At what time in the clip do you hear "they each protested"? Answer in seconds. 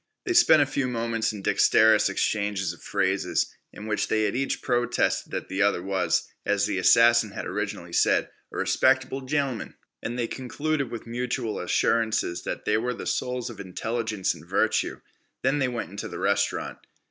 4.07-5.31